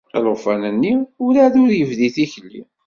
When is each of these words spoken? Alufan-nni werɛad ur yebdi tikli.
Alufan-nni 0.17 0.93
werɛad 1.23 1.55
ur 1.63 1.71
yebdi 1.79 2.09
tikli. 2.15 2.61